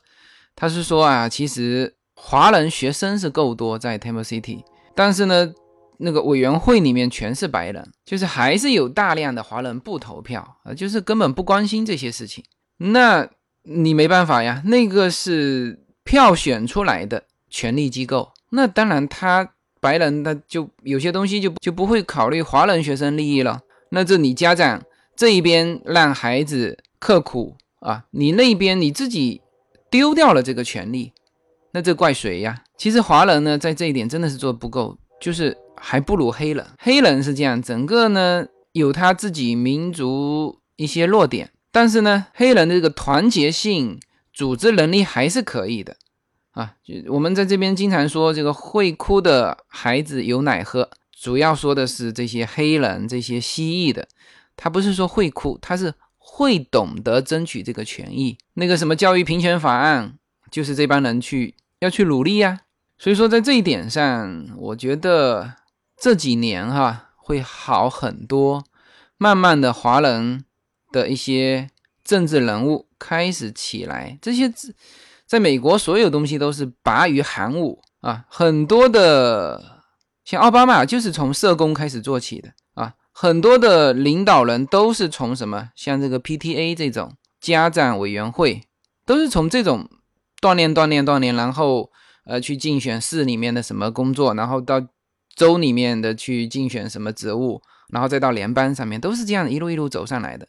[0.54, 4.62] 他是说啊，其实华人学生是够多在 Temple City，
[4.94, 5.54] 但是呢，
[6.00, 12.44] 那个委员会里面全是白人，就是还是有大量的华人不投票啊，就是根本不关心这些事情。
[12.76, 13.26] 那
[13.64, 19.52] 你没办法呀，那个是票选出来的权力机构，那当然他。
[19.84, 23.60] 白人他就有些东西就就不会考虑华人学生利益了，
[23.90, 24.82] 那这你家长
[25.14, 29.42] 这一边让孩子刻苦啊，你那边你自己
[29.92, 31.12] 丢掉了这个权利，
[31.74, 32.64] 那这怪谁呀？
[32.78, 36.66] 其实华人呢在这一点真的是做不够，就是还不如黑人。
[36.80, 44.00] 黑人是这样，整个呢有他自己民族一些弱点，但是呢黑人的这个团结性、
[44.32, 45.98] 组织能力还是可以的。
[46.52, 54.08] 啊，就我们在这边经常说这个会哭的孩子有奶喝，主要说的是这些黑人、这些蜥蜴的，
[54.56, 58.38] 他不是说会哭，他是会懂得争取这个权益。
[58.54, 60.20] 那个什么教育平权法案，
[60.52, 62.62] 就是这帮人去要去努力呀。
[63.00, 65.56] 所以说在这一点上，我觉得
[66.00, 68.64] 这几年哈会好很多，
[69.18, 70.46] 慢慢的华人
[70.94, 71.70] 的一些
[72.06, 74.54] 政治人物开始起来，这些。
[75.26, 79.82] 在美国，所有东西都是拔于韩武啊，很多的
[80.24, 88.62] 像奥巴马就是从社工开始做起的啊，很多的领导人都是从什么，像这个 PTA 这种家长委员会，
[89.08, 89.90] 都是从这种
[90.40, 91.90] 锻炼锻炼锻炼，然后
[92.26, 94.86] 呃去竞选市里面的什么工作，然后到
[95.36, 100.48] 州里面的去竞选什么职务，然后再到联邦上面，都是这样一路一路走上来的。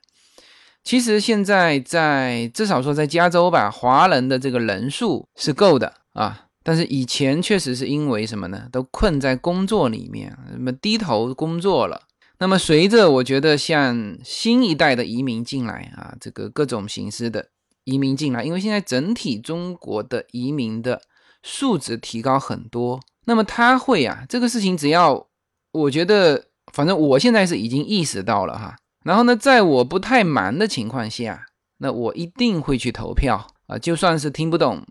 [0.84, 6.42] 其实现在在至少说在加州吧，华人的这个人数是够的啊。
[6.62, 8.68] 但是以前确实是因为什么呢？
[8.70, 12.02] 都困在工作里面，什么低头工作了。
[12.38, 17.48] 那么随着我觉得像新一代的移民进来啊，这个各种形式的
[17.84, 21.00] 移民进来，因为现在整体中国的移民的
[21.42, 25.26] 素质提高很多，那么他会啊，这个事情只要
[25.72, 28.76] 我觉得，反正我现在是已经意识到了哈。
[29.04, 31.46] 然后呢，在我不太忙的情况下，
[31.78, 34.84] 那我一定会去投票啊，就算是听不懂，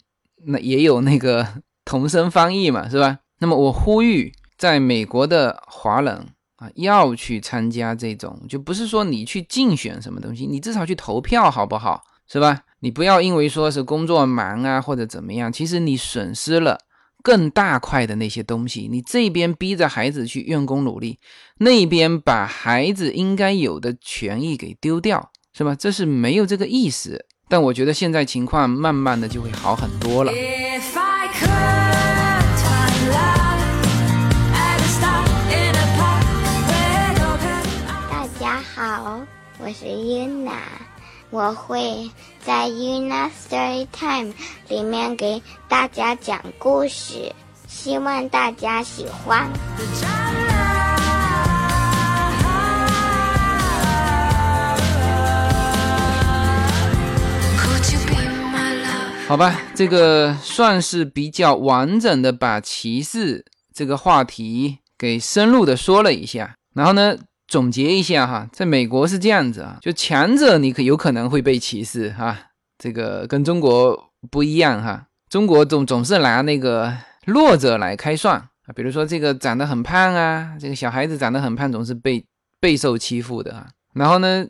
[0.45, 1.45] 那也有那个
[1.83, 3.19] 同声翻译嘛，是吧？
[3.39, 12.01] 那么我呼吁在美国的华人啊，要去参加这种，就不是说你去竞选什么东西，你至少去投票好不好？
[12.27, 12.61] 是吧？
[12.79, 16.77] 你不要因为说是工作忙啊或者怎么样，其实你损失了。
[17.23, 21.17] 更大块的那些东西，你这边逼着孩子去用功努力，
[21.59, 25.73] 那边把孩子应该有的权益给丢掉，是吧？
[25.73, 27.25] 这是没有这个意思。
[27.47, 30.33] 但我觉得现在情况慢慢的就会好很多了。
[38.09, 39.21] 大家好，
[39.59, 40.53] 我是云娜。
[41.33, 42.07] 我会
[42.45, 44.31] 在 Una Story Time
[44.67, 47.33] 里面给大家讲故事，
[47.67, 49.49] 希望大家喜欢。
[59.27, 67.17] 好吧，这个算是比较完整的把歧视这个话题给深入的说了一下，然后呢。
[67.47, 72.37] 总结一下哈，在美国是这样子啊，就强者你可有可能会被歧视哈，
[72.77, 76.93] 这个跟中国不一样哈，中国总总是拿那个
[77.25, 82.25] 弱者来开涮啊，比如说这个长得很胖啊，这个小孩子长得很胖，总是被
[82.59, 83.67] 备受欺负的啊。
[83.93, 84.47] 然后呢，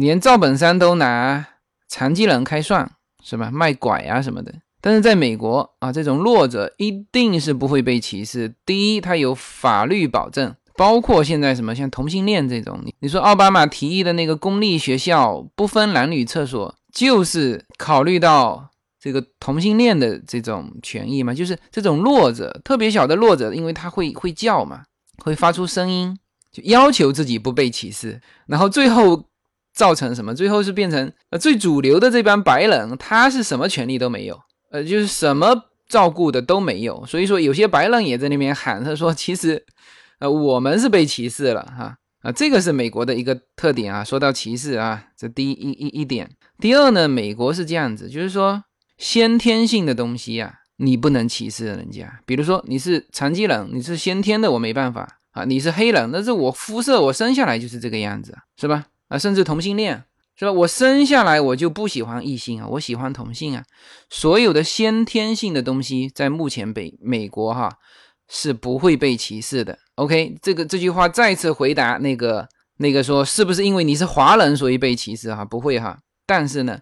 [0.00, 1.44] 连赵本山都拿
[1.88, 2.88] 残疾人开涮，
[3.22, 3.50] 是吧？
[3.52, 4.54] 卖拐啊什么的。
[4.80, 8.54] 但是在美国啊，这种弱者一定是不会被歧视。
[8.64, 18.70] 第一，他有法律保证，包括现在什么像同性恋这种，你说奥巴马提议的那个公立学校不分男女厕所，就是考虑到
[19.00, 21.32] 这个同性恋的这种权益嘛？
[21.32, 24.82] 就是这种弱者，特别小的弱者，因为他会会叫嘛，
[25.24, 26.16] 会发出声音，
[26.52, 29.24] 就要求自己不被歧视，然后最后
[29.72, 30.34] 造成什么？
[30.34, 34.40] 最后是变成呃最主流的这帮白人，他是什么权利都没有。
[34.70, 35.54] 呃，就是什么
[35.88, 39.64] 照顾的都没有，所以说有些白人也在那边喊，他说其实，
[40.18, 44.02] 呃，我们是被歧视了哈啊，这个是美国的一个特点啊。
[44.02, 48.64] 说到歧视啊，这第一一一点，第二呢，美国是这样子，就是说
[48.98, 52.20] 先天性的东西啊，你不能歧视人家。
[52.24, 55.44] 比如说你是残疾人，你是先天的，我没办法啊。
[55.44, 58.86] 你是黑人，那是我肤色，我生下来就是这个样子，是吧？
[59.08, 60.04] 啊，甚至同性恋。
[60.38, 60.52] 是吧？
[60.52, 63.64] 我生下来我就不喜欢异性啊，我喜欢同性啊。
[64.10, 67.78] 所有的先天性的东西，在目前北美国哈
[68.28, 69.78] 是不会被歧视的。
[69.96, 72.48] OK，这个这句话再次回答那个
[72.78, 75.44] 那个说是不是因为你是华人所以被歧视哈？
[75.44, 75.98] 不会哈。
[76.26, 76.80] 但是呢，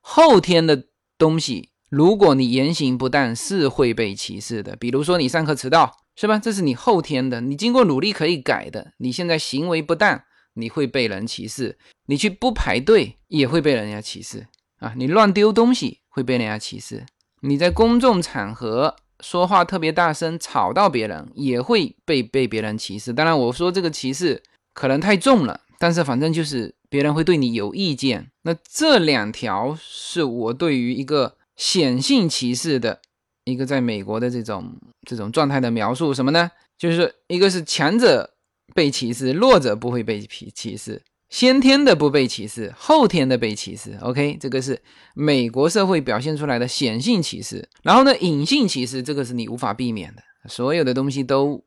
[0.00, 0.84] 后天的
[1.18, 4.76] 东西，如果你言行不当，是会被歧视的。
[4.76, 6.38] 比如说你上课迟到，是吧？
[6.38, 8.92] 这是你后天的，你经过努力可以改的。
[8.98, 10.22] 你现在行为不当。
[10.58, 11.76] 你会被人歧视，
[12.06, 14.46] 你去不排队也会被人家歧视
[14.78, 14.94] 啊！
[14.96, 17.04] 你乱丢东西会被人家歧视，
[17.42, 23.12] 你在公众场合说话特别大声吵到别人也会被被别人歧视。
[23.12, 24.42] 当然，我说这个歧视
[24.74, 28.30] 可能太重了，但是反正就是别人会对你有意见。
[28.42, 33.00] 那这两条是我对于一个显性歧视的
[33.44, 34.76] 一个在美国的这种
[35.08, 36.50] 这种状态的描述，什么呢？
[36.78, 38.32] 就是一个是强者。
[38.74, 43.98] 被歧视，弱者不会被歧歧视，先天的不被歧视，后天的被歧视。
[44.00, 44.80] OK，这个是
[45.14, 47.68] 美国社会表现出来的显性歧视。
[47.82, 51.64] 然后呢，隐性歧视，这个是你无法避免的，所有的东西都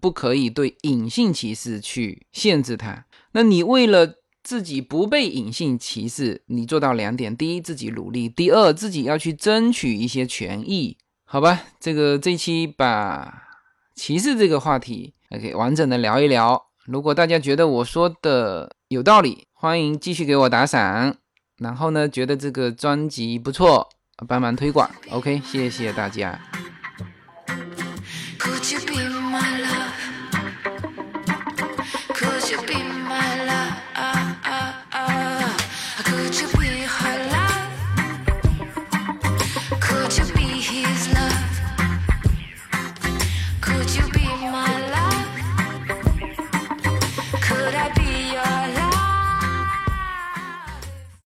[0.00, 3.06] 不可以对隐性歧视去限制它。
[3.32, 10.98] 那你为了自己不被隐性歧视，你做到两点：第一，自己努力；第二，自己要去争取一些权益。
[11.24, 13.42] 好吧，这个这期把
[13.94, 15.14] 歧视这个话题。
[15.30, 16.66] OK，完整的聊一聊。
[16.86, 21.16] 如果大家觉得我说的有道理欢迎继续给我打赏。
[21.58, 23.88] 然后呢觉得这个专辑不错
[24.28, 24.90] 帮忙推广。
[25.10, 26.38] Ok 谢谢大家。
[28.38, 29.15] Could you be